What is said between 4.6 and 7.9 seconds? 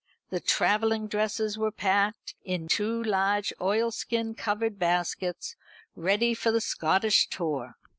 baskets, ready for the Scottish tour.